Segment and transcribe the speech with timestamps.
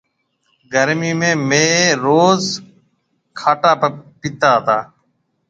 [0.71, 2.43] گرميِ ۾ ميه روز
[3.39, 3.71] کاٽا
[4.19, 4.77] پيتا تا۔